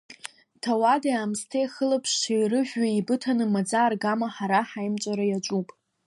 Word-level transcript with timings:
Ҭауади-аамсҭеи 0.61 1.65
ахылаԥшцәеи 1.67 2.49
рыжәҩа 2.51 2.87
еибыҭаны, 2.91 3.45
маӡа-аргама 3.53 4.27
ҳара 4.35 4.59
ҳаимҵәара 4.69 5.25
иаҿуп. 5.27 5.67